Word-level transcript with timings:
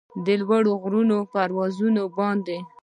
د 0.25 0.27
لوړو 0.41 0.71
غرونو 0.81 1.17
پراوږو 1.31 2.05
باندې 2.17 2.57